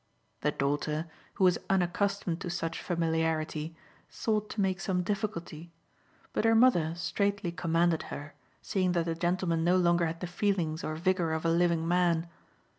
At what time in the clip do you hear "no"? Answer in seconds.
9.63-9.77